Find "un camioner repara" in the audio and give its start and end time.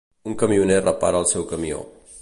0.29-1.21